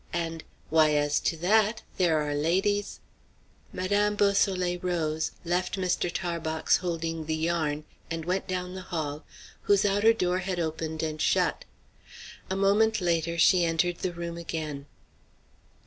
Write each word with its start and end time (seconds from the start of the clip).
And 0.13 0.43
why, 0.71 0.95
as 0.95 1.19
to 1.19 1.37
that, 1.37 1.83
there 1.97 2.19
are 2.27 2.33
ladies" 2.33 3.01
Madame 3.71 4.15
Beausoleil 4.15 4.79
rose, 4.81 5.33
left 5.45 5.77
Mr. 5.77 6.09
Tarbox 6.11 6.77
holding 6.77 7.25
the 7.27 7.35
yarn, 7.35 7.83
and 8.09 8.25
went 8.25 8.47
down 8.47 8.73
the 8.73 8.81
hall, 8.81 9.25
whose 9.69 9.85
outer 9.85 10.11
door 10.11 10.39
had 10.39 10.59
opened 10.59 11.03
and 11.03 11.21
shut. 11.21 11.65
A 12.49 12.55
moment 12.55 12.99
later 12.99 13.37
she 13.37 13.63
entered 13.63 13.99
the 13.99 14.11
room 14.11 14.37
again. 14.39 14.87